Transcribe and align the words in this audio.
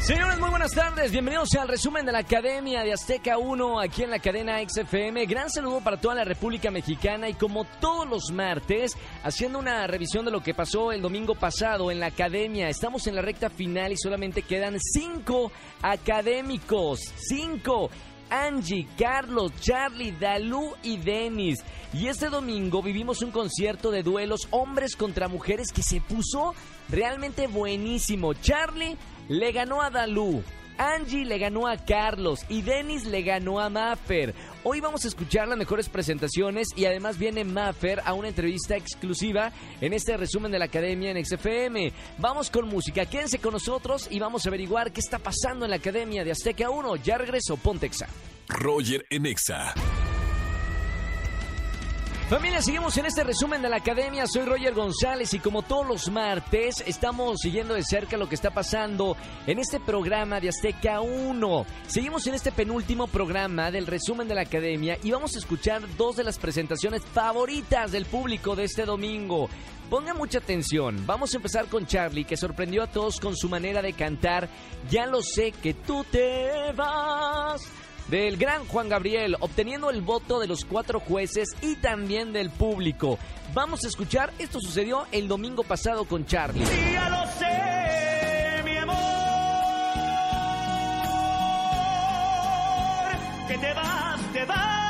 Señores, 0.00 0.38
muy 0.38 0.50
buenas 0.50 0.72
tardes. 0.72 1.10
Bienvenidos 1.10 1.54
al 1.54 1.66
resumen 1.66 2.06
de 2.06 2.12
la 2.12 2.18
Academia 2.18 2.84
de 2.84 2.92
Azteca 2.92 3.38
1 3.38 3.80
aquí 3.80 4.04
en 4.04 4.10
la 4.10 4.20
cadena 4.20 4.58
XFM. 4.60 5.26
Gran 5.26 5.50
saludo 5.50 5.80
para 5.80 6.00
toda 6.00 6.14
la 6.14 6.24
República 6.24 6.70
Mexicana 6.70 7.28
y 7.28 7.34
como 7.34 7.64
todos 7.80 8.06
los 8.08 8.30
martes, 8.30 8.96
haciendo 9.24 9.58
una 9.58 9.86
revisión 9.88 10.24
de 10.24 10.30
lo 10.30 10.42
que 10.42 10.54
pasó 10.54 10.92
el 10.92 11.02
domingo 11.02 11.34
pasado 11.34 11.90
en 11.90 11.98
la 11.98 12.06
Academia. 12.06 12.68
Estamos 12.68 13.06
en 13.08 13.16
la 13.16 13.22
recta 13.22 13.50
final 13.50 13.90
y 13.92 13.96
solamente 13.96 14.42
quedan 14.42 14.78
cinco 14.78 15.50
académicos. 15.82 17.00
Cinco. 17.16 17.90
Angie, 18.28 18.88
Carlos, 18.98 19.52
Charlie, 19.60 20.12
Dalú 20.12 20.72
y 20.82 20.96
Denis. 20.96 21.64
Y 21.92 22.08
este 22.08 22.28
domingo 22.28 22.82
vivimos 22.82 23.22
un 23.22 23.30
concierto 23.30 23.90
de 23.90 24.02
duelos 24.02 24.48
hombres 24.50 24.96
contra 24.96 25.28
mujeres 25.28 25.72
que 25.72 25.82
se 25.82 26.00
puso 26.00 26.54
realmente 26.88 27.46
buenísimo. 27.46 28.34
Charlie 28.34 28.96
le 29.28 29.52
ganó 29.52 29.82
a 29.82 29.90
Dalú. 29.90 30.42
Angie 30.78 31.24
le 31.24 31.38
ganó 31.38 31.66
a 31.66 31.76
Carlos 31.78 32.40
y 32.48 32.62
Denis 32.62 33.06
le 33.06 33.22
ganó 33.22 33.60
a 33.60 33.70
Maffer. 33.70 34.34
Hoy 34.62 34.80
vamos 34.80 35.04
a 35.04 35.08
escuchar 35.08 35.48
las 35.48 35.56
mejores 35.56 35.88
presentaciones 35.88 36.68
y 36.76 36.84
además 36.84 37.18
viene 37.18 37.44
Maffer 37.44 38.02
a 38.04 38.12
una 38.12 38.28
entrevista 38.28 38.76
exclusiva 38.76 39.52
en 39.80 39.92
este 39.92 40.16
resumen 40.16 40.52
de 40.52 40.58
la 40.58 40.66
Academia 40.66 41.10
en 41.10 41.24
XFM. 41.24 41.92
Vamos 42.18 42.50
con 42.50 42.68
música, 42.68 43.06
quédense 43.06 43.38
con 43.38 43.52
nosotros 43.52 44.06
y 44.10 44.18
vamos 44.18 44.44
a 44.44 44.50
averiguar 44.50 44.92
qué 44.92 45.00
está 45.00 45.18
pasando 45.18 45.64
en 45.64 45.70
la 45.70 45.76
Academia 45.76 46.24
de 46.24 46.32
Azteca 46.32 46.68
1. 46.68 46.96
Ya 46.96 47.16
regreso, 47.16 47.56
Pontexa. 47.56 48.06
Roger 48.48 49.06
en 49.10 49.26
Exa. 49.26 49.74
Familia, 52.28 52.60
seguimos 52.60 52.96
en 52.96 53.06
este 53.06 53.22
resumen 53.22 53.62
de 53.62 53.68
la 53.68 53.76
academia. 53.76 54.26
Soy 54.26 54.44
Roger 54.44 54.74
González 54.74 55.32
y 55.32 55.38
como 55.38 55.62
todos 55.62 55.86
los 55.86 56.10
martes 56.10 56.82
estamos 56.84 57.36
siguiendo 57.40 57.74
de 57.74 57.84
cerca 57.84 58.16
lo 58.16 58.28
que 58.28 58.34
está 58.34 58.50
pasando 58.50 59.16
en 59.46 59.60
este 59.60 59.78
programa 59.78 60.40
de 60.40 60.48
Azteca 60.48 61.00
1. 61.02 61.66
Seguimos 61.86 62.26
en 62.26 62.34
este 62.34 62.50
penúltimo 62.50 63.06
programa 63.06 63.70
del 63.70 63.86
resumen 63.86 64.26
de 64.26 64.34
la 64.34 64.40
academia 64.40 64.98
y 65.04 65.12
vamos 65.12 65.36
a 65.36 65.38
escuchar 65.38 65.82
dos 65.96 66.16
de 66.16 66.24
las 66.24 66.40
presentaciones 66.40 67.02
favoritas 67.04 67.92
del 67.92 68.06
público 68.06 68.56
de 68.56 68.64
este 68.64 68.84
domingo. 68.84 69.48
Ponga 69.88 70.12
mucha 70.12 70.38
atención. 70.38 71.06
Vamos 71.06 71.32
a 71.32 71.36
empezar 71.36 71.66
con 71.66 71.86
Charlie, 71.86 72.24
que 72.24 72.36
sorprendió 72.36 72.82
a 72.82 72.88
todos 72.88 73.20
con 73.20 73.36
su 73.36 73.48
manera 73.48 73.82
de 73.82 73.92
cantar. 73.92 74.48
Ya 74.90 75.06
lo 75.06 75.22
sé 75.22 75.52
que 75.52 75.74
tú 75.74 76.04
te 76.10 76.72
vas 76.74 77.62
del 78.08 78.36
gran 78.36 78.64
Juan 78.66 78.88
Gabriel, 78.88 79.36
obteniendo 79.40 79.90
el 79.90 80.02
voto 80.02 80.38
de 80.38 80.46
los 80.46 80.64
cuatro 80.64 81.00
jueces 81.00 81.48
y 81.60 81.76
también 81.76 82.32
del 82.32 82.50
público. 82.50 83.18
Vamos 83.54 83.84
a 83.84 83.88
escuchar, 83.88 84.32
esto 84.38 84.60
sucedió 84.60 85.06
el 85.12 85.28
domingo 85.28 85.62
pasado 85.62 86.04
con 86.04 86.26
Charlie. 86.26 86.64
ya 86.92 87.08
lo 87.08 87.26
sé, 87.38 88.62
mi 88.64 88.76
amor, 88.76 88.96
te 93.48 93.74
vas, 93.74 94.32
te 94.32 94.44
vas. 94.44 94.85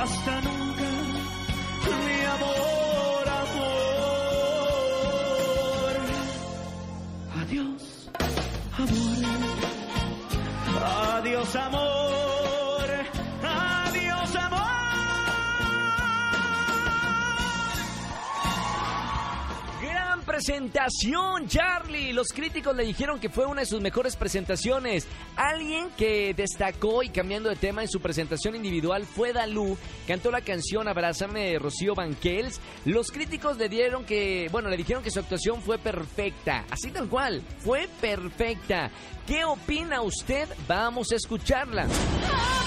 Hasta 0.00 0.40
nunca, 0.42 0.67
presentación, 20.48 21.46
Charlie. 21.46 22.14
Los 22.14 22.28
críticos 22.28 22.74
le 22.74 22.82
dijeron 22.82 23.20
que 23.20 23.28
fue 23.28 23.44
una 23.44 23.60
de 23.60 23.66
sus 23.66 23.82
mejores 23.82 24.16
presentaciones. 24.16 25.06
Alguien 25.36 25.90
que 25.94 26.32
destacó 26.32 27.02
y 27.02 27.10
cambiando 27.10 27.50
de 27.50 27.56
tema 27.56 27.82
en 27.82 27.88
su 27.88 28.00
presentación 28.00 28.56
individual 28.56 29.04
fue 29.04 29.34
Dalú. 29.34 29.76
Cantó 30.06 30.30
la 30.30 30.40
canción 30.40 30.88
Abrázame 30.88 31.50
de 31.50 31.58
Rocío 31.58 31.94
Banquels. 31.94 32.62
Los 32.86 33.10
críticos 33.10 33.58
le 33.58 33.68
dieron 33.68 34.06
que, 34.06 34.48
bueno, 34.50 34.70
le 34.70 34.78
dijeron 34.78 35.02
que 35.02 35.10
su 35.10 35.18
actuación 35.18 35.60
fue 35.60 35.76
perfecta. 35.76 36.64
Así 36.70 36.90
tal 36.92 37.10
cual, 37.10 37.42
fue 37.58 37.86
perfecta. 38.00 38.90
¿Qué 39.26 39.44
opina 39.44 40.00
usted? 40.00 40.48
Vamos 40.66 41.12
a 41.12 41.16
escucharla. 41.16 41.82
Haz 41.82 42.57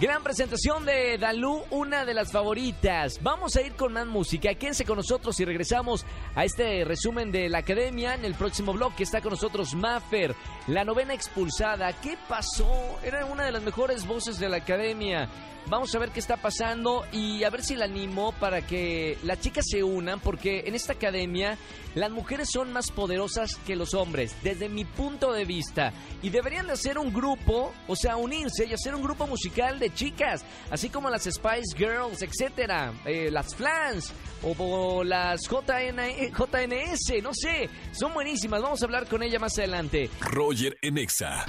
Gran 0.00 0.22
presentación 0.22 0.84
de 0.84 1.18
Dalú, 1.18 1.64
una 1.70 2.04
de 2.04 2.14
las 2.14 2.30
favoritas. 2.30 3.18
Vamos 3.20 3.56
a 3.56 3.62
ir 3.62 3.72
con 3.72 3.92
más 3.92 4.06
música. 4.06 4.54
Quédense 4.54 4.84
con 4.84 4.96
nosotros 4.96 5.40
y 5.40 5.44
regresamos 5.44 6.06
a 6.36 6.44
este 6.44 6.84
resumen 6.84 7.32
de 7.32 7.48
la 7.48 7.58
academia. 7.58 8.14
En 8.14 8.24
el 8.24 8.34
próximo 8.34 8.72
bloque 8.72 9.02
está 9.02 9.20
con 9.20 9.30
nosotros 9.30 9.74
Maffer, 9.74 10.36
la 10.68 10.84
novena 10.84 11.14
expulsada. 11.14 11.92
¿Qué 11.94 12.16
pasó? 12.28 13.00
Era 13.02 13.24
una 13.26 13.42
de 13.42 13.50
las 13.50 13.62
mejores 13.62 14.06
voces 14.06 14.38
de 14.38 14.48
la 14.48 14.58
academia. 14.58 15.28
Vamos 15.70 15.94
a 15.94 15.98
ver 15.98 16.10
qué 16.10 16.20
está 16.20 16.38
pasando 16.38 17.04
y 17.12 17.44
a 17.44 17.50
ver 17.50 17.62
si 17.62 17.76
la 17.76 17.84
animo 17.84 18.32
para 18.32 18.62
que 18.62 19.18
las 19.22 19.38
chicas 19.40 19.66
se 19.68 19.82
unan, 19.82 20.18
porque 20.18 20.64
en 20.66 20.74
esta 20.74 20.94
academia 20.94 21.58
las 21.94 22.10
mujeres 22.10 22.48
son 22.50 22.72
más 22.72 22.90
poderosas 22.90 23.56
que 23.66 23.76
los 23.76 23.92
hombres, 23.92 24.34
desde 24.42 24.70
mi 24.70 24.86
punto 24.86 25.30
de 25.30 25.44
vista. 25.44 25.92
Y 26.22 26.30
deberían 26.30 26.68
de 26.68 26.72
hacer 26.72 26.96
un 26.96 27.12
grupo, 27.12 27.74
o 27.86 27.96
sea, 27.96 28.16
unirse 28.16 28.64
y 28.64 28.72
hacer 28.72 28.94
un 28.94 29.02
grupo 29.02 29.26
musical 29.26 29.78
de 29.78 29.92
chicas, 29.92 30.42
así 30.70 30.88
como 30.88 31.10
las 31.10 31.24
Spice 31.24 31.76
Girls, 31.76 32.22
etcétera, 32.22 32.94
eh, 33.04 33.30
las 33.30 33.54
Flans 33.54 34.10
o, 34.42 34.54
o 34.58 35.04
las 35.04 35.42
JN, 35.42 36.32
JNS, 36.32 37.22
no 37.22 37.34
sé, 37.34 37.68
son 37.92 38.14
buenísimas. 38.14 38.62
Vamos 38.62 38.80
a 38.80 38.86
hablar 38.86 39.06
con 39.06 39.22
ella 39.22 39.38
más 39.38 39.58
adelante. 39.58 40.08
Roger 40.20 40.78
en 40.80 40.96
Exa. 40.96 41.44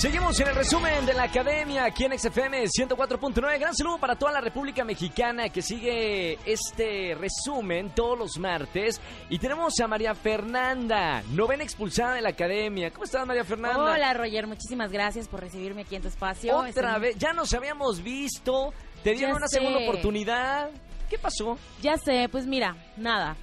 Seguimos 0.00 0.38
en 0.38 0.46
el 0.46 0.54
resumen 0.54 1.06
de 1.06 1.12
la 1.14 1.24
academia 1.24 1.84
aquí 1.84 2.04
en 2.04 2.16
XFM 2.16 2.66
104.9. 2.66 3.58
Gran 3.58 3.74
saludo 3.74 3.98
para 3.98 4.14
toda 4.14 4.30
la 4.30 4.40
República 4.40 4.84
Mexicana 4.84 5.48
que 5.48 5.60
sigue 5.60 6.38
este 6.46 7.16
resumen 7.16 7.90
todos 7.96 8.16
los 8.16 8.38
martes. 8.38 9.00
Y 9.28 9.40
tenemos 9.40 9.74
a 9.80 9.88
María 9.88 10.14
Fernanda, 10.14 11.24
novena 11.32 11.64
expulsada 11.64 12.14
de 12.14 12.22
la 12.22 12.28
academia. 12.28 12.92
¿Cómo 12.92 13.04
estás, 13.06 13.26
María 13.26 13.42
Fernanda? 13.44 13.82
Hola 13.92 14.14
Roger, 14.14 14.46
muchísimas 14.46 14.92
gracias 14.92 15.26
por 15.26 15.40
recibirme 15.40 15.82
aquí 15.82 15.96
en 15.96 16.02
tu 16.02 16.08
espacio. 16.08 16.56
Otra 16.56 16.96
vez, 16.98 17.16
ya 17.18 17.32
nos 17.32 17.52
habíamos 17.52 18.00
visto. 18.00 18.72
Te 19.02 19.14
dieron 19.14 19.32
Ya 19.32 19.36
una 19.38 19.48
sé. 19.48 19.58
segunda 19.58 19.80
oportunidad. 19.80 20.70
¿Qué 21.10 21.18
pasó? 21.18 21.58
Ya 21.82 21.96
sé, 21.96 22.28
pues 22.30 22.46
mira, 22.46 22.76
nada. 22.96 23.36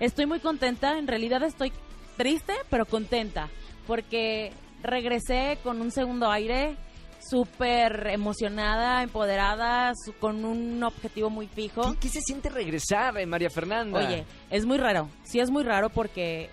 Estoy 0.00 0.24
muy 0.24 0.40
contenta, 0.40 0.96
en 0.98 1.06
realidad 1.06 1.42
estoy 1.42 1.70
triste, 2.16 2.54
pero 2.70 2.86
contenta, 2.86 3.50
porque 3.86 4.52
regresé 4.82 5.58
con 5.62 5.80
un 5.80 5.90
segundo 5.90 6.30
aire, 6.30 6.76
súper 7.20 8.08
emocionada, 8.12 9.02
empoderada, 9.02 9.92
su- 10.04 10.14
con 10.14 10.44
un 10.44 10.82
objetivo 10.82 11.30
muy 11.30 11.46
fijo. 11.48 11.82
¿Qué, 11.92 11.98
qué 12.00 12.08
se 12.08 12.20
siente 12.20 12.48
regresar, 12.48 13.16
eh, 13.18 13.26
María 13.26 13.50
Fernanda? 13.50 13.98
Oye, 13.98 14.24
es 14.50 14.64
muy 14.64 14.78
raro, 14.78 15.08
sí 15.24 15.40
es 15.40 15.50
muy 15.50 15.64
raro 15.64 15.90
porque, 15.90 16.48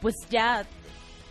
pues 0.00 0.14
ya, 0.30 0.64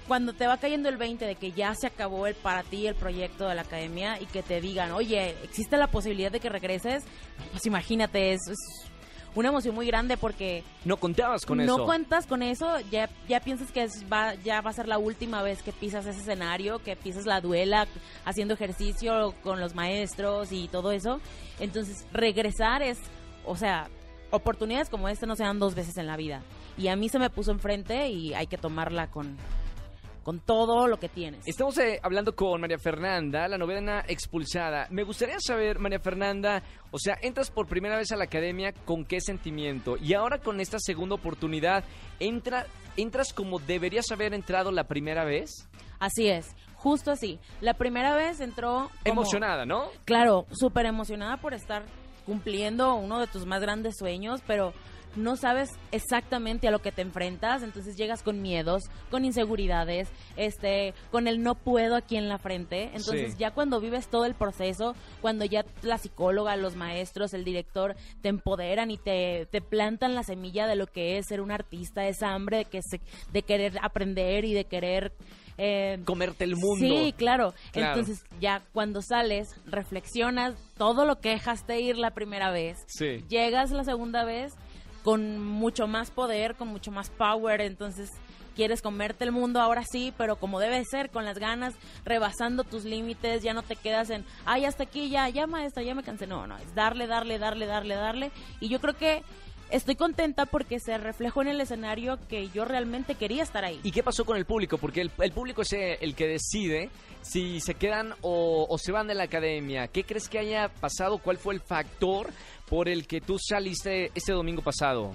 cuando 0.07 0.33
te 0.33 0.47
va 0.47 0.57
cayendo 0.57 0.89
el 0.89 0.97
20 0.97 1.25
de 1.25 1.35
que 1.35 1.51
ya 1.51 1.73
se 1.75 1.87
acabó 1.87 2.27
el 2.27 2.35
para 2.35 2.63
ti 2.63 2.87
el 2.87 2.95
proyecto 2.95 3.47
de 3.47 3.55
la 3.55 3.61
academia 3.61 4.19
y 4.21 4.25
que 4.25 4.43
te 4.43 4.61
digan, 4.61 4.91
oye, 4.91 5.35
existe 5.43 5.77
la 5.77 5.87
posibilidad 5.87 6.31
de 6.31 6.39
que 6.39 6.49
regreses, 6.49 7.03
pues 7.51 7.65
imagínate, 7.65 8.33
es, 8.33 8.41
es 8.47 8.90
una 9.35 9.49
emoción 9.49 9.73
muy 9.75 9.85
grande 9.87 10.17
porque 10.17 10.63
no 10.85 10.97
contabas 10.97 11.45
con 11.45 11.57
no 11.59 11.63
eso. 11.63 11.85
cuentas 11.85 12.27
con 12.27 12.41
eso, 12.43 12.79
ya, 12.91 13.09
ya 13.29 13.39
piensas 13.39 13.71
que 13.71 13.83
es- 13.83 14.05
va, 14.11 14.35
ya 14.35 14.61
va 14.61 14.71
a 14.71 14.73
ser 14.73 14.87
la 14.87 14.97
última 14.97 15.41
vez 15.41 15.61
que 15.63 15.71
pisas 15.71 16.05
ese 16.05 16.19
escenario, 16.19 16.79
que 16.79 16.95
pisas 16.95 17.25
la 17.25 17.39
duela, 17.41 17.87
haciendo 18.25 18.53
ejercicio 18.55 19.33
con 19.43 19.59
los 19.59 19.73
maestros 19.75 20.51
y 20.51 20.67
todo 20.67 20.91
eso. 20.91 21.21
Entonces, 21.59 22.05
regresar 22.11 22.81
es, 22.81 22.99
o 23.45 23.55
sea, 23.55 23.87
oportunidades 24.31 24.89
como 24.89 25.07
esta 25.09 25.25
no 25.25 25.35
se 25.35 25.43
dan 25.43 25.59
dos 25.59 25.75
veces 25.75 25.97
en 25.97 26.07
la 26.07 26.17
vida. 26.17 26.41
Y 26.77 26.87
a 26.87 26.95
mí 26.95 27.09
se 27.09 27.19
me 27.19 27.29
puso 27.29 27.51
enfrente 27.51 28.09
y 28.09 28.33
hay 28.33 28.47
que 28.47 28.57
tomarla 28.57 29.07
con, 29.07 29.37
con 30.23 30.39
todo 30.39 30.87
lo 30.87 30.97
que 30.99 31.09
tienes. 31.09 31.47
Estamos 31.47 31.77
eh, 31.79 31.99
hablando 32.03 32.35
con 32.35 32.61
María 32.61 32.77
Fernanda, 32.77 33.47
la 33.47 33.57
novena 33.57 34.03
expulsada. 34.07 34.87
Me 34.91 35.03
gustaría 35.03 35.37
saber, 35.39 35.79
María 35.79 35.99
Fernanda, 35.99 36.61
o 36.91 36.99
sea, 36.99 37.17
entras 37.21 37.49
por 37.49 37.67
primera 37.67 37.97
vez 37.97 38.11
a 38.11 38.15
la 38.17 38.25
academia 38.25 38.71
con 38.85 39.03
qué 39.05 39.19
sentimiento 39.21 39.97
y 39.97 40.13
ahora 40.13 40.37
con 40.39 40.59
esta 40.59 40.77
segunda 40.79 41.15
oportunidad, 41.15 41.83
entra, 42.19 42.67
entras 42.97 43.33
como 43.33 43.59
deberías 43.59 44.11
haber 44.11 44.33
entrado 44.33 44.71
la 44.71 44.83
primera 44.83 45.23
vez. 45.25 45.67
Así 45.99 46.27
es, 46.27 46.55
justo 46.75 47.11
así. 47.11 47.39
La 47.59 47.73
primera 47.73 48.15
vez 48.15 48.39
entró... 48.41 48.89
como- 49.03 49.21
Emocionada, 49.21 49.65
¿no? 49.65 49.89
Claro, 50.05 50.45
súper 50.51 50.85
emocionada 50.85 51.37
por 51.37 51.53
estar 51.53 51.83
cumpliendo 52.25 52.93
uno 52.95 53.19
de 53.19 53.27
tus 53.27 53.45
más 53.45 53.61
grandes 53.61 53.97
sueños, 53.97 54.41
pero 54.45 54.73
no 55.15 55.35
sabes 55.35 55.69
exactamente 55.91 56.67
a 56.67 56.71
lo 56.71 56.79
que 56.79 56.91
te 56.91 57.01
enfrentas, 57.01 57.63
entonces 57.63 57.95
llegas 57.97 58.23
con 58.23 58.41
miedos, 58.41 58.83
con 59.09 59.25
inseguridades, 59.25 60.09
este, 60.37 60.93
con 61.11 61.27
el 61.27 61.41
no 61.43 61.55
puedo 61.55 61.95
aquí 61.95 62.15
en 62.17 62.29
la 62.29 62.37
frente. 62.37 62.91
Entonces 62.93 63.33
Sí. 63.33 63.37
ya 63.39 63.51
cuando 63.51 63.79
vives 63.79 64.07
todo 64.07 64.25
el 64.25 64.33
proceso, 64.35 64.95
cuando 65.21 65.45
ya 65.45 65.65
la 65.81 65.97
psicóloga, 65.97 66.55
los 66.55 66.75
maestros, 66.75 67.33
el 67.33 67.43
director 67.43 67.95
te 68.21 68.29
empoderan 68.29 68.91
y 68.91 68.97
te, 68.97 69.47
te 69.51 69.61
plantan 69.61 70.15
la 70.15 70.23
semilla 70.23 70.67
de 70.67 70.75
lo 70.75 70.87
que 70.87 71.17
es 71.17 71.27
ser 71.27 71.41
un 71.41 71.51
artista, 71.51 72.07
esa 72.07 72.29
hambre 72.33 72.57
de, 72.57 72.65
que 72.65 72.79
se- 72.81 73.01
de 73.31 73.41
querer 73.43 73.77
aprender 73.81 74.45
y 74.45 74.53
de 74.53 74.65
querer... 74.65 75.11
eh, 75.57 75.99
Comerte 76.05 76.43
el 76.45 76.55
mundo. 76.55 76.77
Sí, 76.79 77.13
claro. 77.17 77.53
Claro. 77.71 77.99
Entonces, 77.99 78.23
ya 78.39 78.63
cuando 78.73 79.01
sales, 79.01 79.53
reflexionas 79.65 80.55
todo 80.77 81.05
lo 81.05 81.19
que 81.19 81.29
dejaste 81.29 81.79
ir 81.81 81.97
la 81.97 82.11
primera 82.11 82.49
vez. 82.51 82.77
Sí. 82.87 83.23
Llegas 83.29 83.71
la 83.71 83.83
segunda 83.83 84.23
vez 84.23 84.53
con 85.03 85.39
mucho 85.43 85.87
más 85.87 86.11
poder, 86.11 86.55
con 86.55 86.67
mucho 86.67 86.91
más 86.91 87.09
power. 87.09 87.61
Entonces, 87.61 88.09
quieres 88.55 88.81
comerte 88.81 89.23
el 89.23 89.31
mundo 89.31 89.61
ahora 89.61 89.83
sí, 89.89 90.13
pero 90.17 90.35
como 90.35 90.59
debe 90.59 90.83
ser, 90.85 91.09
con 91.09 91.25
las 91.25 91.39
ganas, 91.39 91.73
rebasando 92.05 92.63
tus 92.63 92.85
límites. 92.85 93.43
Ya 93.43 93.53
no 93.53 93.63
te 93.63 93.75
quedas 93.75 94.09
en, 94.09 94.25
ay, 94.45 94.65
hasta 94.65 94.83
aquí 94.83 95.09
ya, 95.09 95.27
ya 95.29 95.47
maestra, 95.47 95.83
ya 95.83 95.95
me 95.95 96.03
cansé. 96.03 96.27
No, 96.27 96.47
no, 96.47 96.57
es 96.57 96.75
darle, 96.75 97.07
darle, 97.07 97.39
darle, 97.39 97.65
darle, 97.65 97.95
darle. 97.95 98.31
Y 98.59 98.69
yo 98.69 98.79
creo 98.79 98.95
que. 98.95 99.23
Estoy 99.71 99.95
contenta 99.95 100.45
porque 100.45 100.81
se 100.81 100.97
reflejó 100.97 101.41
en 101.41 101.47
el 101.47 101.61
escenario 101.61 102.19
que 102.27 102.49
yo 102.49 102.65
realmente 102.65 103.15
quería 103.15 103.41
estar 103.41 103.63
ahí. 103.63 103.79
¿Y 103.83 103.91
qué 103.91 104.03
pasó 104.03 104.25
con 104.25 104.35
el 104.35 104.43
público? 104.43 104.77
Porque 104.77 104.99
el, 104.99 105.09
el 105.19 105.31
público 105.31 105.61
es 105.61 105.71
eh, 105.71 105.97
el 106.01 106.13
que 106.13 106.27
decide 106.27 106.89
si 107.21 107.61
se 107.61 107.75
quedan 107.75 108.13
o, 108.21 108.67
o 108.69 108.77
se 108.77 108.91
van 108.91 109.07
de 109.07 109.15
la 109.15 109.23
academia. 109.23 109.87
¿Qué 109.87 110.03
crees 110.03 110.27
que 110.27 110.39
haya 110.39 110.67
pasado? 110.67 111.19
¿Cuál 111.19 111.37
fue 111.37 111.53
el 111.53 111.61
factor 111.61 112.29
por 112.69 112.89
el 112.89 113.07
que 113.07 113.21
tú 113.21 113.37
saliste 113.39 114.11
este 114.13 114.33
domingo 114.33 114.61
pasado? 114.61 115.13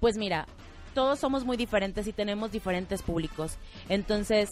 Pues 0.00 0.16
mira, 0.16 0.46
todos 0.94 1.18
somos 1.18 1.44
muy 1.44 1.58
diferentes 1.58 2.06
y 2.06 2.12
tenemos 2.14 2.50
diferentes 2.50 3.02
públicos. 3.02 3.58
Entonces, 3.90 4.48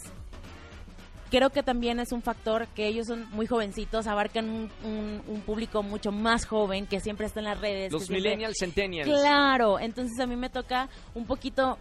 creo 1.29 1.49
que 1.49 1.63
también 1.63 1.99
es 1.99 2.11
un 2.11 2.21
factor 2.21 2.67
que 2.69 2.87
ellos 2.87 3.07
son 3.07 3.27
muy 3.31 3.47
jovencitos, 3.47 4.07
abarcan 4.07 4.49
un, 4.49 4.69
un- 4.83 5.21
un 5.27 5.41
público 5.41 5.83
mucho 5.83 6.11
más 6.11 6.45
joven 6.45 6.85
que 6.87 6.99
siempre 6.99 7.25
está 7.25 7.39
en 7.39 7.45
las 7.45 7.59
redes. 7.59 7.91
Los 7.91 8.05
siempre- 8.05 8.21
millennials, 8.29 8.57
centennials. 8.59 9.09
Claro, 9.09 9.79
entonces 9.79 10.19
a 10.19 10.27
mí 10.27 10.35
me 10.35 10.49
toca 10.49 10.89
un 11.15 11.25
poquito 11.25 11.77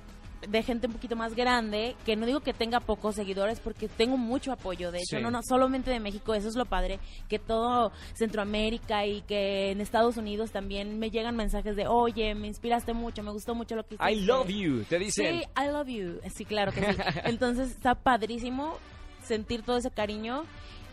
de 0.47 0.63
gente 0.63 0.87
un 0.87 0.93
poquito 0.93 1.17
más 1.17 1.35
grande, 1.35 1.97
que 2.05 2.15
no 2.15 2.27
digo 2.27 2.41
que 2.41 2.53
tenga 2.53 2.79
pocos 2.79 3.15
seguidores 3.17 3.59
porque 3.59 3.89
tengo 3.89 4.17
mucho 4.19 4.53
apoyo, 4.53 4.93
de 4.93 4.99
hecho, 4.99 5.17
Sí. 5.17 5.23
no, 5.23 5.31
no 5.31 5.41
solamente 5.43 5.91
de 5.91 5.99
México, 5.99 6.35
eso 6.35 6.49
es 6.49 6.55
lo 6.55 6.67
padre, 6.67 7.01
que 7.29 7.39
todo 7.39 7.91
Centroamérica 8.15 9.07
y 9.07 9.23
que 9.23 9.71
en 9.71 9.81
Estados 9.81 10.19
Unidos 10.19 10.51
también 10.53 10.99
me 10.99 11.11
llegan 11.11 11.37
mensajes 11.37 11.75
de, 11.75 11.87
oye, 11.89 12.35
me 12.35 12.49
inspiraste 12.49 12.93
mucho, 12.93 13.23
me 13.23 13.31
gustó 13.33 13.55
mucho 13.55 13.77
lo 13.77 13.85
que 13.87 13.95
hiciste. 13.95 14.13
I 14.13 14.21
love 14.27 14.49
you, 14.49 14.85
te 14.85 14.99
dicen. 14.99 15.41
Sí, 15.41 15.47
I 15.61 15.73
love 15.73 15.89
you. 15.89 16.21
Sí, 16.35 16.45
claro 16.45 16.71
que 16.71 16.81
sí. 16.81 16.87
Entonces 17.25 17.71
está 17.71 17.95
padrísimo 17.95 18.77
sentir 19.27 19.63
todo 19.63 19.77
ese 19.77 19.91
cariño. 19.91 20.45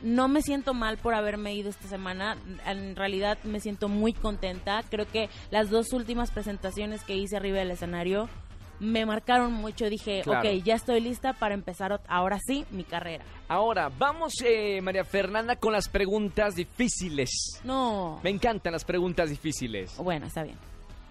No 0.02 0.28
me 0.28 0.42
siento 0.42 0.74
mal 0.74 0.98
por 0.98 1.14
haberme 1.14 1.54
ido 1.56 1.70
esta 1.70 1.88
semana. 1.88 2.36
En 2.66 2.96
realidad 2.98 3.38
me 3.44 3.62
siento 3.62 3.88
muy 3.88 4.12
contenta. 4.12 4.84
Creo 4.90 5.08
que 5.08 5.30
las 5.50 5.70
dos 5.70 5.94
últimas 5.94 6.30
presentaciones 6.32 7.04
que 7.04 7.16
hice 7.16 7.38
arriba 7.38 7.60
del 7.60 7.72
escenario 7.72 8.28
me 8.80 9.06
marcaron 9.06 9.54
mucho. 9.54 9.90
Dije, 9.90 10.22
Claro. 10.24 10.40
ok, 10.50 10.62
ya 10.64 10.76
estoy 10.76 11.00
lista 11.00 11.32
para 11.32 11.54
empezar 11.54 12.02
ahora 12.10 12.38
sí 12.46 12.66
mi 12.72 12.84
carrera. 12.84 13.24
Ahora, 13.48 13.90
vamos, 13.98 14.34
eh, 14.44 14.82
María 14.82 15.06
Fernanda, 15.06 15.56
con 15.56 15.72
las 15.72 15.88
preguntas 15.88 16.56
difíciles. 16.56 17.30
No. 17.64 18.20
Me 18.24 18.30
encantan 18.30 18.74
las 18.74 18.84
preguntas 18.84 19.30
difíciles. 19.30 19.96
Bueno, 19.98 20.26
está 20.26 20.44
bien. 20.44 20.58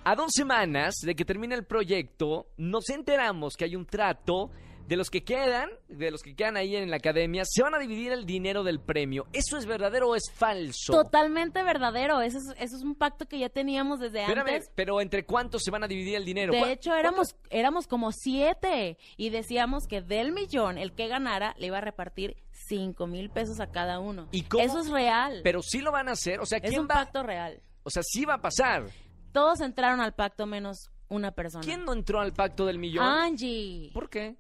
A 0.05 0.15
dos 0.17 0.33
semanas 0.35 0.97
de 1.03 1.15
que 1.15 1.25
termine 1.25 1.55
el 1.55 1.65
proyecto, 1.65 2.47
nos 2.59 2.91
enteramos 2.91 3.55
que 3.57 3.65
hay 3.65 3.77
un 3.77 3.87
trato 3.87 4.51
de 4.87 4.97
los 4.97 5.11
que 5.11 5.25
quedan, 5.25 5.71
de 5.89 6.11
los 6.11 6.23
que 6.23 6.35
quedan 6.35 6.57
ahí 6.57 6.77
en 6.77 6.91
la 6.91 6.97
academia, 6.97 7.45
se 7.45 7.63
van 7.63 7.75
a 7.75 7.79
dividir 7.79 8.13
el 8.13 8.27
dinero 8.27 8.63
del 8.65 8.81
premio. 8.81 9.27
¿Eso 9.33 9.57
es 9.57 9.67
verdadero 9.67 10.09
o 10.11 10.17
es 10.17 10.31
falso? 10.35 10.93
Totalmente 10.93 11.63
verdadero. 11.63 12.21
Eso 12.21 12.39
es, 12.39 12.45
eso 12.59 12.77
es 12.77 12.83
un 12.83 12.95
pacto 12.95 13.27
que 13.27 13.39
ya 13.39 13.49
teníamos 13.49 14.01
desde 14.01 14.21
Espérame, 14.23 14.49
antes. 14.55 14.71
pero 14.75 15.01
¿entre 15.01 15.25
cuántos 15.25 15.63
se 15.63 15.71
van 15.71 15.85
a 15.85 15.89
dividir 15.89 16.17
el 16.17 16.25
dinero? 16.25 16.53
De 16.53 16.59
¿Cuá- 16.61 16.71
hecho, 16.73 16.95
éramos, 16.95 17.37
éramos 17.51 17.87
como 17.87 18.13
siete 18.13 18.99
y 19.17 19.31
decíamos 19.31 19.87
que 19.87 20.03
del 20.03 20.33
millón, 20.33 20.79
el 20.79 20.93
que 20.93 21.09
ganara 21.09 21.55
le 21.59 21.69
iba 21.69 21.79
a 21.79 21.83
repartir 21.83 22.37
cinco 22.51 23.07
mil 23.07 23.31
pesos 23.31 23.61
a 23.61 23.69
cada 23.69 23.99
uno. 24.01 24.29
¿Y 24.33 24.43
cómo? 24.43 24.63
Eso 24.63 24.81
es 24.81 24.91
real. 24.91 25.41
Pero 25.43 25.63
sí 25.63 25.81
lo 25.81 25.93
van 25.93 26.09
a 26.09 26.13
hacer, 26.13 26.41
o 26.41 26.47
sea, 26.47 26.59
es 26.59 26.69
¿quién 26.69 26.81
un 26.81 26.87
va? 26.87 26.95
pacto 26.95 27.23
real. 27.23 27.61
O 27.85 27.91
sea, 27.91 28.03
sí 28.03 28.25
va 28.25 28.35
a 28.35 28.41
pasar. 28.43 28.87
Todos 29.33 29.61
entraron 29.61 30.01
al 30.01 30.15
pacto 30.15 30.47
menos 30.47 30.91
una 31.09 31.33
persona. 31.33 31.65
¿Quién 31.65 31.85
no 31.85 31.93
entró 31.93 32.21
al 32.21 32.33
pacto 32.33 32.65
del 32.67 32.79
millón? 32.79 33.05
Angie. 33.05 33.91
¿Por 33.93 34.09
qué? 34.11 34.37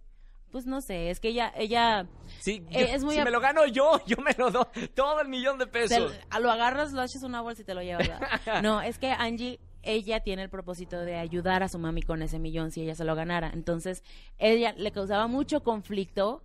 Pues 0.52 0.66
no 0.66 0.80
sé, 0.82 1.10
es 1.10 1.18
que 1.18 1.28
ella, 1.28 1.52
ella 1.56 2.06
Sí, 2.40 2.64
Eh, 2.70 2.80
yo- 2.88 2.94
es 2.94 3.02
muy 3.02 3.14
si 3.16 3.22
me 3.22 3.30
lo 3.30 3.40
gano 3.40 3.66
yo, 3.66 3.98
yo 4.06 4.18
me 4.18 4.32
lo 4.38 4.50
doy 4.50 4.66
todo 4.94 5.20
el 5.20 5.28
millón 5.28 5.58
de 5.58 5.66
pesos. 5.66 6.12
lo 6.40 6.50
agarras, 6.50 6.92
lo 6.92 7.00
echas 7.02 7.22
en 7.22 7.30
una 7.30 7.40
bolsa 7.40 7.62
y 7.62 7.64
te 7.64 7.74
lo 7.74 7.82
llevas. 7.82 8.06
¿verdad? 8.06 8.20
no, 8.62 8.82
es 8.82 8.98
que 8.98 9.08
Angie, 9.10 9.58
ella 9.82 10.20
tiene 10.20 10.42
el 10.42 10.50
propósito 10.50 11.00
de 11.00 11.16
ayudar 11.16 11.62
a 11.62 11.68
su 11.68 11.78
mami 11.78 12.02
con 12.02 12.22
ese 12.22 12.38
millón 12.38 12.70
si 12.70 12.82
ella 12.82 12.94
se 12.94 13.04
lo 13.04 13.14
ganara. 13.16 13.50
Entonces, 13.52 14.04
ella 14.38 14.74
le 14.76 14.92
causaba 14.92 15.26
mucho 15.26 15.62
conflicto 15.62 16.44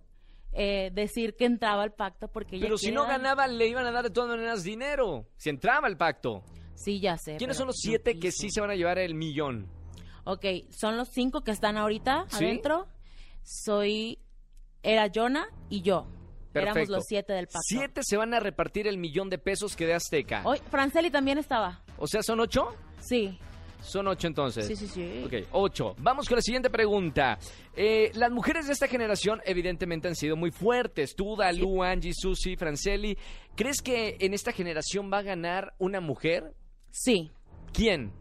eh, 0.52 0.90
decir 0.94 1.36
que 1.36 1.44
entraba 1.44 1.82
al 1.82 1.92
pacto 1.92 2.28
porque 2.28 2.56
ella 2.56 2.64
Pero 2.64 2.78
si 2.78 2.90
no 2.90 3.02
dar- 3.02 3.18
ganaba, 3.18 3.46
le 3.46 3.66
iban 3.68 3.84
a 3.86 3.90
dar 3.92 4.04
de 4.04 4.10
todas 4.10 4.30
maneras 4.30 4.64
dinero. 4.64 5.26
Si 5.36 5.50
entraba 5.50 5.86
al 5.86 5.98
pacto. 5.98 6.42
Sí, 6.74 6.98
ya 7.00 7.18
sé. 7.18 7.36
¿Quiénes 7.36 7.58
son 7.58 7.66
los 7.66 7.76
no 7.76 7.80
siete 7.90 8.18
que 8.18 8.32
sí 8.32 8.50
se 8.50 8.60
van 8.62 8.70
a 8.70 8.74
llevar 8.74 8.98
el 8.98 9.14
millón? 9.14 9.68
Ok, 10.24 10.44
son 10.70 10.96
los 10.96 11.08
cinco 11.10 11.42
que 11.42 11.50
están 11.50 11.76
ahorita 11.76 12.24
¿Sí? 12.28 12.44
adentro. 12.46 12.86
Soy. 13.48 14.18
Era 14.82 15.10
Jonah 15.12 15.48
y 15.70 15.80
yo. 15.80 16.06
Éramos 16.54 16.88
los 16.88 17.04
siete 17.06 17.32
del 17.32 17.46
pacto. 17.46 17.60
Siete 17.62 18.02
se 18.04 18.16
van 18.16 18.34
a 18.34 18.40
repartir 18.40 18.86
el 18.86 18.98
millón 18.98 19.30
de 19.30 19.38
pesos 19.38 19.74
que 19.74 19.86
de 19.86 19.94
Azteca. 19.94 20.42
Hoy, 20.44 20.58
Franceli 20.70 21.10
también 21.10 21.38
estaba. 21.38 21.82
O 21.96 22.06
sea, 22.06 22.22
¿son 22.22 22.40
ocho? 22.40 22.74
Sí. 23.00 23.38
Son 23.80 24.06
ocho 24.08 24.26
entonces. 24.26 24.66
Sí, 24.66 24.76
sí, 24.76 24.86
sí. 24.86 25.22
Ok, 25.24 25.48
ocho. 25.52 25.94
Vamos 25.98 26.28
con 26.28 26.36
la 26.36 26.42
siguiente 26.42 26.68
pregunta. 26.68 27.38
Eh, 27.74 28.10
las 28.14 28.30
mujeres 28.30 28.66
de 28.66 28.72
esta 28.72 28.86
generación 28.86 29.40
evidentemente 29.44 30.08
han 30.08 30.16
sido 30.16 30.36
muy 30.36 30.50
fuertes. 30.50 31.14
Tú, 31.14 31.36
Dalu, 31.36 31.82
Angie, 31.82 32.12
Susi, 32.14 32.56
Franceli. 32.56 33.16
¿Crees 33.56 33.80
que 33.80 34.16
en 34.20 34.34
esta 34.34 34.52
generación 34.52 35.10
va 35.12 35.18
a 35.18 35.22
ganar 35.22 35.74
una 35.78 36.00
mujer? 36.00 36.54
Sí. 36.90 37.30
¿Quién? 37.72 38.12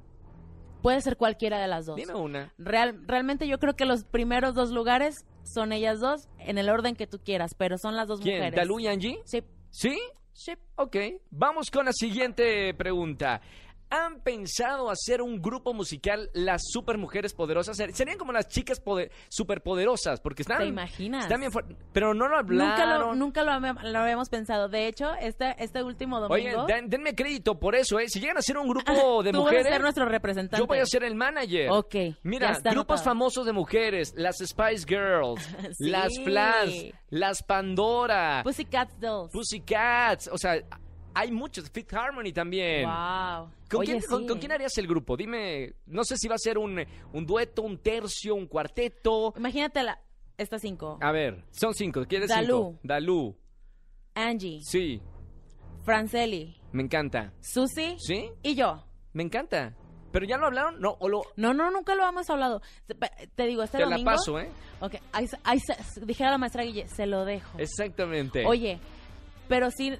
Puede 0.87 1.01
ser 1.01 1.17
cualquiera 1.17 1.59
de 1.59 1.67
las 1.67 1.85
dos. 1.85 1.97
Dime 1.97 2.13
una. 2.13 2.53
Real, 2.57 3.05
realmente 3.05 3.45
yo 3.45 3.59
creo 3.59 3.75
que 3.75 3.83
los 3.83 4.05
primeros 4.05 4.55
dos 4.55 4.71
lugares 4.71 5.25
son 5.43 5.73
ellas 5.73 5.99
dos 5.99 6.29
en 6.39 6.57
el 6.57 6.69
orden 6.69 6.95
que 6.95 7.07
tú 7.07 7.19
quieras, 7.19 7.55
pero 7.57 7.77
son 7.77 7.97
las 7.97 8.07
dos 8.07 8.21
¿Quién? 8.21 8.37
mujeres. 8.37 8.55
¿Dalu 8.55 8.79
y 8.79 8.87
Angie? 8.87 9.19
Sí, 9.25 9.43
¿Sí? 9.69 9.99
Ship. 10.33 10.57
Ok, 10.77 10.95
vamos 11.29 11.69
con 11.71 11.87
la 11.87 11.91
siguiente 11.91 12.73
pregunta. 12.73 13.41
¿Han 13.89 14.19
pensado 14.21 14.89
hacer 14.89 15.21
un 15.21 15.41
grupo 15.41 15.73
musical 15.73 16.29
las 16.33 16.61
supermujeres 16.71 17.33
poderosas? 17.33 17.77
Ser- 17.77 17.93
Serían 17.95 18.17
como 18.17 18.33
las 18.33 18.47
chicas 18.49 18.79
poder- 18.79 19.11
superpoderosas, 19.29 20.19
porque 20.19 20.41
están... 20.41 20.57
¿Te 20.59 20.65
imaginas? 20.65 21.23
Están 21.23 21.39
bien 21.39 21.51
pero 21.93 22.13
no 22.13 22.27
lo 22.27 22.37
hablaron. 22.37 22.69
Nunca, 22.69 22.85
lo, 22.97 23.15
nunca 23.15 23.73
lo, 23.83 23.91
lo 23.91 23.99
habíamos 23.99 24.29
pensado. 24.29 24.67
De 24.67 24.87
hecho, 24.87 25.13
este, 25.15 25.55
este 25.63 25.83
último 25.83 26.17
Oye, 26.17 26.51
domingo... 26.51 26.65
den- 26.67 26.89
denme 26.89 27.15
crédito 27.15 27.59
por 27.59 27.75
eso, 27.75 27.99
¿eh? 27.99 28.09
Si 28.09 28.19
llegan 28.19 28.37
a 28.37 28.41
ser 28.41 28.57
un 28.57 28.67
grupo 28.67 28.91
de 29.23 29.31
tú 29.31 29.37
vas 29.39 29.45
mujeres... 29.45 29.67
a 29.67 29.69
ser 29.71 29.81
nuestro 29.81 30.05
representante. 30.05 30.57
Yo 30.61 30.67
voy 30.67 30.79
a 30.79 30.85
ser 30.85 31.03
el 31.03 31.15
manager. 31.15 31.69
Ok, 31.71 31.95
Mira, 32.23 32.59
grupos 32.63 33.01
famosos 33.03 33.45
de 33.45 33.53
mujeres, 33.53 34.13
las 34.17 34.37
Spice 34.37 34.85
Girls, 34.87 35.41
Sí. 35.77 35.89
las 35.89 36.17
Flash, 36.19 36.91
las 37.09 37.41
Pandora, 37.43 38.41
Pussycat 38.43 38.89
Dolls. 38.99 39.31
Pussycats, 39.31 40.27
o 40.31 40.37
sea, 40.37 40.55
hay 41.19 41.31
muchos, 41.31 41.69
Fifth 41.71 41.93
Harmony 41.93 42.31
también. 42.31 42.83
Wow. 42.85 43.49
¿Con, 43.69 43.79
Oye, 43.81 43.93
quién, 43.93 44.01
con- 44.09 44.21
sí. 44.21 44.27
con 44.27 44.39
quién 44.39 44.51
harías 44.51 44.77
el 44.77 44.87
grupo? 44.87 45.17
Dime, 45.17 45.73
no 45.87 46.03
sé 46.03 46.15
si 46.17 46.27
va 46.27 46.35
a 46.35 46.39
ser 46.39 46.57
un, 46.57 46.79
un 47.13 47.25
dueto, 47.25 47.61
un 47.63 47.77
tercio, 47.79 48.35
un 48.35 48.45
cuarteto. 48.47 49.33
Imagínate 49.37 49.83
la, 49.83 49.99
estas 50.37 50.61
cinco. 50.61 50.97
A 51.01 51.11
ver, 51.11 51.43
son 51.51 51.73
cinco, 51.73 52.05
¿quieres 52.07 52.29
Dalú. 52.29 52.67
cinco? 52.71 52.79
Dalú, 52.83 53.35
Angie, 54.13 54.59
sí, 54.63 55.01
Franceli, 55.83 56.55
me 56.71 56.83
encanta. 56.83 57.33
Susi 57.41 57.95
¿Sí? 57.99 58.29
y 58.43 58.55
yo. 58.55 58.83
Me 59.13 59.23
encanta. 59.23 59.73
¿Pero 60.11 60.25
ya 60.25 60.37
lo 60.37 60.47
hablaron? 60.47 60.79
No, 60.79 60.95
o 60.99 61.09
lo... 61.09 61.21
No, 61.35 61.53
no, 61.53 61.69
nunca 61.69 61.93
lo 61.93 62.07
hemos 62.07 62.29
hablado. 62.29 62.61
Te- 63.35 63.45
digo, 63.45 63.61
este 63.63 63.77
Te 63.77 63.85
la 63.85 63.97
paso, 64.03 64.39
¿eh? 64.39 64.49
Ok, 64.79 64.95
ahí, 65.11 65.27
ahí 65.43 65.59
dijera 66.03 66.31
la 66.31 66.37
maestra 66.37 66.63
Guille, 66.63 66.87
se 66.87 67.05
lo 67.05 67.25
dejo. 67.25 67.57
Exactamente. 67.59 68.45
Oye, 68.45 68.79
pero 69.49 69.69
sí 69.71 69.93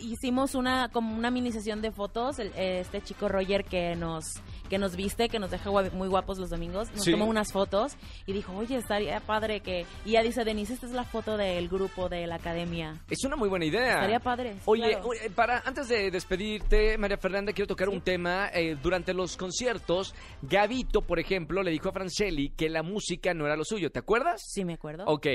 hicimos 0.00 0.54
una 0.54 0.88
como 0.92 1.14
una 1.16 1.30
mini 1.30 1.52
sesión 1.52 1.82
de 1.82 1.90
fotos, 1.92 2.38
el- 2.38 2.52
este 2.56 3.00
chico 3.02 3.28
Roger 3.28 3.64
que 3.64 3.94
nos 3.96 4.24
que 4.68 4.78
nos 4.78 4.96
viste, 4.96 5.28
que 5.28 5.38
nos 5.38 5.50
deja 5.50 5.70
muy 5.92 6.08
guapos 6.08 6.38
los 6.38 6.50
domingos, 6.50 6.90
nos 6.92 7.04
Sí. 7.04 7.10
tomó 7.12 7.26
unas 7.26 7.52
fotos 7.52 7.96
y 8.26 8.32
dijo, 8.32 8.52
oye, 8.56 8.76
estaría 8.76 9.20
padre 9.20 9.60
que... 9.60 9.86
Y 10.04 10.10
ella 10.10 10.22
dice, 10.22 10.44
Denise, 10.44 10.74
esta 10.74 10.86
es 10.86 10.92
la 10.92 11.04
foto 11.04 11.36
del 11.36 11.68
grupo 11.68 12.08
de 12.08 12.26
la 12.26 12.36
academia. 12.36 12.94
Es 13.10 13.24
una 13.24 13.36
muy 13.36 13.48
buena 13.48 13.64
idea. 13.64 13.94
Estaría 13.94 14.20
padre. 14.20 14.56
Oye, 14.64 14.88
claro. 14.90 15.06
oye, 15.08 15.30
para 15.30 15.60
antes 15.64 15.88
de 15.88 16.10
despedirte, 16.10 16.96
María 16.98 17.18
Fernanda, 17.18 17.52
quiero 17.52 17.66
tocar 17.68 17.88
Sí. 17.88 17.94
un 17.94 18.00
tema. 18.02 18.48
Eh, 18.54 18.76
durante 18.82 19.12
los 19.12 19.36
conciertos, 19.36 20.14
Gavito, 20.42 21.02
por 21.02 21.18
ejemplo, 21.18 21.62
le 21.62 21.70
dijo 21.70 21.88
a 21.88 21.92
Franceli 21.92 22.50
que 22.50 22.68
la 22.68 22.82
música 22.82 23.34
no 23.34 23.46
era 23.46 23.56
lo 23.56 23.64
suyo. 23.64 23.90
¿Te 23.90 23.98
acuerdas? 23.98 24.42
Sí, 24.46 24.64
me 24.64 24.74
acuerdo. 24.74 25.04
Ok, 25.06 25.26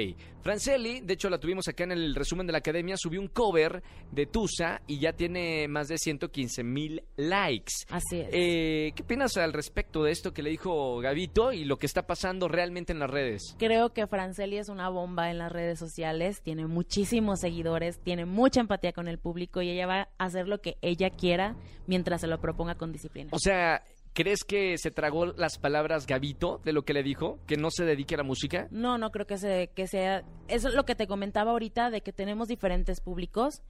Franceli, 0.41 1.01
de 1.01 1.13
hecho 1.13 1.29
la 1.29 1.37
tuvimos 1.39 1.67
acá 1.67 1.83
en 1.83 1.91
el 1.91 2.15
resumen 2.15 2.47
de 2.47 2.53
la 2.53 2.59
academia, 2.59 2.95
subió 2.97 3.21
un 3.21 3.27
cover 3.27 3.83
de 4.11 4.25
Tusa 4.25 4.81
y 4.87 4.99
ya 4.99 5.13
tiene 5.13 5.67
más 5.67 5.87
de 5.87 5.97
115 5.97 6.63
mil 6.63 7.03
likes. 7.15 7.73
Así 7.89 8.19
es. 8.21 8.29
Eh, 8.31 8.91
¿Qué 8.95 9.03
opinas 9.03 9.20
al 9.21 9.53
respecto 9.53 10.03
de 10.03 10.11
esto 10.11 10.33
que 10.33 10.41
le 10.41 10.49
dijo 10.49 10.97
Gavito 10.99 11.53
y 11.53 11.63
lo 11.63 11.77
que 11.77 11.85
está 11.85 12.07
pasando 12.07 12.47
realmente 12.47 12.91
en 12.91 12.99
las 12.99 13.09
redes? 13.09 13.55
Creo 13.59 13.93
que 13.93 14.07
Franceli 14.07 14.57
es 14.57 14.67
una 14.67 14.89
bomba 14.89 15.29
en 15.29 15.37
las 15.37 15.51
redes 15.51 15.77
sociales, 15.77 16.41
tiene 16.41 16.65
muchísimos 16.65 17.39
seguidores, 17.39 17.99
tiene 17.99 18.25
mucha 18.25 18.61
empatía 18.61 18.93
con 18.93 19.07
el 19.07 19.19
público 19.19 19.61
y 19.61 19.69
ella 19.69 19.85
va 19.85 20.09
a 20.17 20.25
hacer 20.25 20.47
lo 20.47 20.59
que 20.59 20.77
ella 20.81 21.11
quiera 21.11 21.55
mientras 21.85 22.21
se 22.21 22.27
lo 22.27 22.39
proponga 22.41 22.75
con 22.75 22.91
disciplina. 22.91 23.29
O 23.31 23.37
sea, 23.37 23.83
¿crees 24.13 24.43
que 24.43 24.77
se 24.79 24.89
tragó 24.89 25.27
las 25.27 25.59
palabras 25.59 26.07
Gavito 26.07 26.59
de 26.63 26.73
lo 26.73 26.83
que 26.83 26.93
le 26.93 27.03
dijo? 27.03 27.37
¿Que 27.45 27.57
no 27.57 27.69
se 27.69 27.85
dedique 27.85 28.15
a 28.15 28.17
la 28.17 28.23
música? 28.23 28.67
No, 28.71 28.97
no 28.97 29.11
creo 29.11 29.27
que, 29.27 29.37
se, 29.37 29.69
que 29.75 29.87
sea... 29.87 30.23
Eso 30.47 30.67
es 30.67 30.73
lo 30.73 30.85
que 30.85 30.95
te 30.95 31.05
comentaba 31.05 31.51
ahorita, 31.51 31.91
de 31.91 32.01
que 32.01 32.11
tenemos 32.11 32.47
diferentes 32.47 33.01
públicos. 33.01 33.61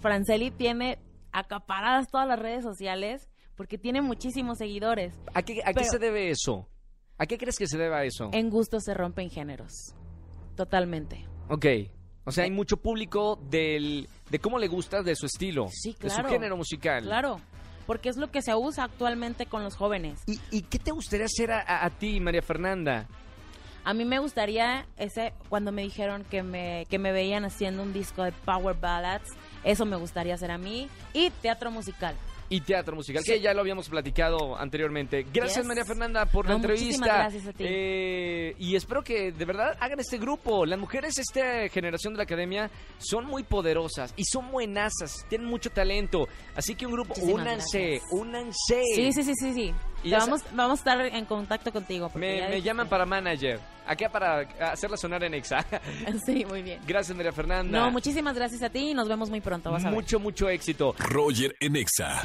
Franceli 0.00 0.50
tiene 0.50 0.98
acaparadas 1.32 2.10
todas 2.10 2.28
las 2.28 2.38
redes 2.38 2.62
sociales 2.62 3.30
porque 3.60 3.76
tiene 3.76 4.00
muchísimos 4.00 4.56
seguidores. 4.56 5.12
¿A 5.34 5.42
qué, 5.42 5.60
a 5.62 5.66
qué 5.66 5.80
Pero- 5.80 5.90
se 5.90 5.98
debe 5.98 6.30
eso? 6.30 6.66
¿A 7.18 7.26
qué 7.26 7.36
crees 7.36 7.58
que 7.58 7.66
se 7.66 7.76
deba 7.76 8.02
eso? 8.04 8.30
En 8.32 8.48
gusto 8.48 8.80
se 8.80 8.94
rompen 8.94 9.28
géneros. 9.28 9.94
Totalmente. 10.56 11.26
Ok. 11.50 11.66
O 12.24 12.32
sea, 12.32 12.44
hay 12.44 12.50
mucho 12.50 12.78
público 12.78 13.36
del, 13.50 14.08
de 14.30 14.38
cómo 14.38 14.58
le 14.58 14.66
gusta, 14.66 15.02
de 15.02 15.14
su 15.14 15.26
estilo, 15.26 15.66
Sí, 15.70 15.94
de 16.00 16.08
su 16.08 16.14
claro. 16.16 16.30
género 16.30 16.56
musical. 16.56 17.02
Claro, 17.02 17.38
porque 17.86 18.08
es 18.08 18.16
lo 18.16 18.30
que 18.30 18.40
se 18.40 18.54
usa 18.54 18.84
actualmente 18.84 19.44
con 19.44 19.62
los 19.62 19.76
jóvenes. 19.76 20.22
¿Y, 20.26 20.40
y 20.50 20.62
qué 20.62 20.78
te 20.78 20.92
gustaría 20.92 21.26
hacer 21.26 21.50
a, 21.52 21.60
a- 21.60 21.84
a 21.84 21.90
ti, 21.90 22.18
María 22.18 22.40
Fernanda? 22.40 23.08
A 23.84 23.92
mí 23.92 24.06
me 24.06 24.20
gustaría 24.20 24.86
ese 24.96 25.34
cuando 25.50 25.70
me 25.70 25.82
dijeron 25.82 26.24
que 26.24 26.42
me 26.42 26.86
que 26.88 26.98
me 26.98 27.12
veían 27.12 27.44
haciendo 27.44 27.82
un 27.82 27.92
disco 27.92 28.22
de 28.22 28.32
power 28.32 28.76
ballads, 28.80 29.28
eso 29.64 29.84
me 29.84 29.96
gustaría 29.96 30.32
hacer 30.32 30.50
a 30.50 30.56
mí 30.56 30.88
y 31.12 31.28
teatro 31.42 31.70
musical. 31.70 32.14
Y 32.52 32.60
teatro 32.62 32.96
musical, 32.96 33.22
Sí. 33.24 33.32
que 33.32 33.40
ya 33.40 33.54
lo 33.54 33.60
habíamos 33.60 33.88
platicado 33.88 34.56
anteriormente. 34.58 35.24
Gracias, 35.32 35.58
Yes. 35.58 35.66
María 35.66 35.84
Fernanda, 35.84 36.26
por 36.26 36.46
la 36.46 36.50
No, 36.50 36.56
entrevista. 36.56 37.06
gracias 37.06 37.46
a 37.46 37.52
ti. 37.52 37.64
Eh, 37.66 38.54
y 38.58 38.74
espero 38.76 39.02
que 39.02 39.30
de 39.32 39.44
verdad 39.44 39.76
hagan 39.80 40.00
este 40.00 40.18
grupo. 40.18 40.66
Las 40.66 40.78
mujeres, 40.78 41.16
esta 41.18 41.68
generación 41.68 42.12
de 42.14 42.18
la 42.18 42.24
academia, 42.24 42.68
son 42.98 43.24
muy 43.26 43.44
poderosas 43.44 44.12
y 44.16 44.24
son 44.24 44.50
buenazas, 44.50 45.24
tienen 45.28 45.46
mucho 45.46 45.70
talento. 45.70 46.26
Así 46.56 46.74
que 46.74 46.86
un 46.86 46.92
grupo, 46.92 47.10
Muchísimas 47.10 47.40
únanse, 47.40 47.78
gracias. 47.90 48.04
únanse. 48.12 48.82
Sí, 48.94 49.12
sí, 49.12 49.22
sí, 49.22 49.34
sí, 49.34 49.52
sí. 49.54 49.74
Y 50.02 50.10
vamos, 50.10 50.42
vamos 50.52 50.78
a 50.78 50.80
estar 50.80 51.00
en 51.00 51.24
contacto 51.26 51.70
contigo. 51.72 52.10
Me, 52.16 52.60
llaman 52.62 52.88
para 52.88 53.06
manager, 53.06 53.60
acá 53.90 54.08
para 54.08 54.40
hacerla 54.72 54.96
sonar 54.96 55.22
en 55.24 55.34
Exa. 55.34 55.64
Sí, 56.24 56.44
muy 56.44 56.62
bien. 56.62 56.80
Gracias, 56.86 57.16
María 57.16 57.32
Fernanda. 57.32 57.80
No, 57.80 57.90
muchísimas 57.90 58.34
gracias 58.34 58.62
a 58.62 58.70
ti 58.70 58.90
y 58.90 58.94
nos 58.94 59.08
vemos 59.08 59.30
muy 59.30 59.40
pronto, 59.40 59.70
vas 59.70 59.84
a 59.84 59.88
ver. 59.90 59.94
Mucho, 59.94 60.20
mucho 60.20 60.48
éxito. 60.48 60.94
Roger 60.98 61.56
en 61.60 61.76
Exa. 61.76 62.22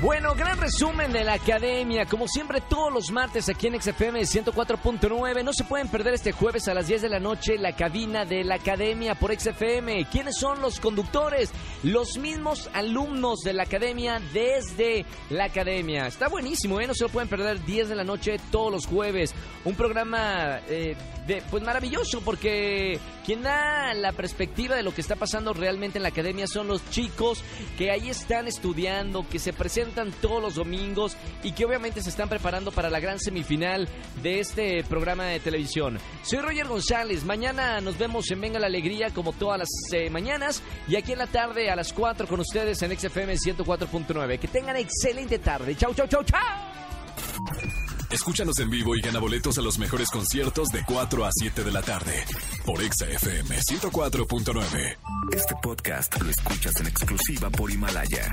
Bueno, 0.00 0.34
gran 0.34 0.58
resumen 0.58 1.12
de 1.12 1.24
la 1.24 1.34
academia. 1.34 2.04
Como 2.04 2.28
siempre, 2.28 2.60
todos 2.60 2.92
los 2.92 3.10
martes 3.10 3.48
aquí 3.48 3.68
en 3.68 3.80
XFM 3.80 4.20
104.9. 4.20 5.42
No 5.42 5.52
se 5.52 5.64
pueden 5.64 5.88
perder 5.88 6.14
este 6.14 6.32
jueves 6.32 6.68
a 6.68 6.74
las 6.74 6.88
10 6.88 7.02
de 7.02 7.08
la 7.08 7.20
noche 7.20 7.56
la 7.56 7.74
cabina 7.74 8.24
de 8.24 8.44
la 8.44 8.56
academia 8.56 9.14
por 9.14 9.34
XFM. 9.34 10.06
¿Quiénes 10.10 10.36
son 10.36 10.60
los 10.60 10.78
conductores? 10.78 11.52
Los 11.82 12.18
mismos 12.18 12.68
alumnos 12.74 13.40
de 13.40 13.54
la 13.54 13.62
academia 13.62 14.20
desde 14.32 15.06
la 15.30 15.44
academia. 15.44 16.06
Está 16.06 16.28
buenísimo, 16.28 16.80
¿eh? 16.80 16.86
No 16.86 16.94
se 16.94 17.04
lo 17.04 17.10
pueden 17.10 17.28
perder 17.28 17.64
10 17.64 17.88
de 17.88 17.96
la 17.96 18.04
noche 18.04 18.36
todos 18.50 18.70
los 18.70 18.86
jueves. 18.86 19.34
Un 19.64 19.74
programa 19.74 20.60
eh, 20.68 20.96
pues 21.50 21.62
maravilloso 21.62 22.20
porque 22.20 22.98
quien 23.24 23.42
da 23.42 23.94
la 23.94 24.12
perspectiva 24.12 24.76
de 24.76 24.82
lo 24.82 24.94
que 24.94 25.00
está 25.00 25.16
pasando 25.16 25.54
realmente 25.54 25.98
en 25.98 26.02
la 26.02 26.10
academia 26.10 26.46
son 26.46 26.68
los 26.68 26.88
chicos 26.90 27.42
que 27.78 27.90
ahí 27.90 28.10
están 28.10 28.46
estudiando, 28.46 29.26
que 29.28 29.38
se 29.38 29.54
presentan 29.54 29.93
todos 30.20 30.42
los 30.42 30.54
domingos 30.56 31.16
y 31.42 31.52
que 31.52 31.64
obviamente 31.64 32.02
se 32.02 32.10
están 32.10 32.28
preparando 32.28 32.72
para 32.72 32.90
la 32.90 33.00
gran 33.00 33.18
semifinal 33.18 33.88
de 34.22 34.40
este 34.40 34.84
programa 34.84 35.24
de 35.24 35.40
televisión. 35.40 35.98
Soy 36.22 36.40
Roger 36.40 36.66
González, 36.66 37.24
mañana 37.24 37.80
nos 37.80 37.96
vemos 37.98 38.30
en 38.30 38.40
Venga 38.40 38.58
la 38.58 38.66
Alegría 38.66 39.10
como 39.10 39.32
todas 39.32 39.60
las 39.60 39.68
eh, 39.92 40.10
mañanas 40.10 40.62
y 40.88 40.96
aquí 40.96 41.12
en 41.12 41.18
la 41.18 41.26
tarde 41.26 41.70
a 41.70 41.76
las 41.76 41.92
4 41.92 42.26
con 42.26 42.40
ustedes 42.40 42.82
en 42.82 42.98
XFM 42.98 43.34
104.9. 43.34 44.38
Que 44.38 44.48
tengan 44.48 44.76
excelente 44.76 45.38
tarde. 45.38 45.76
Chau, 45.76 45.94
chau, 45.94 46.06
chau, 46.06 46.24
chau. 46.24 46.40
Escúchanos 48.10 48.58
en 48.60 48.70
vivo 48.70 48.94
y 48.94 49.00
gana 49.00 49.18
boletos 49.18 49.58
a 49.58 49.62
los 49.62 49.78
mejores 49.78 50.08
conciertos 50.08 50.68
de 50.68 50.84
4 50.84 51.24
a 51.24 51.30
7 51.32 51.64
de 51.64 51.72
la 51.72 51.82
tarde 51.82 52.24
por 52.64 52.80
Exa 52.80 53.06
FM 53.08 53.58
104.9. 53.58 54.96
Este 55.32 55.54
podcast 55.60 56.20
lo 56.20 56.30
escuchas 56.30 56.74
en 56.80 56.86
exclusiva 56.86 57.50
por 57.50 57.70
Himalaya. 57.72 58.32